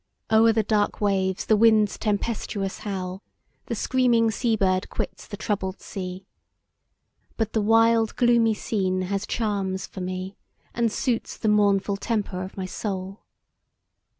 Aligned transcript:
O'er 0.31 0.51
the 0.51 0.63
dark 0.63 0.99
waves 0.99 1.45
the 1.45 1.55
winds 1.55 1.99
tempestuous 1.99 2.79
howl; 2.79 3.21
The 3.67 3.75
screaming 3.75 4.31
sea 4.31 4.55
bird 4.55 4.89
quits 4.89 5.27
the 5.27 5.37
troubled 5.37 5.79
sea: 5.79 6.25
But 7.37 7.53
the 7.53 7.61
wild 7.61 8.15
gloomy 8.15 8.55
scene 8.55 9.03
has 9.03 9.27
charms 9.27 9.85
for 9.85 10.01
me, 10.01 10.37
And 10.73 10.91
suits 10.91 11.37
the 11.37 11.49
mournful 11.49 11.97
temper 11.97 12.41
of 12.41 12.57
my 12.57 12.65
soul. 12.65 13.19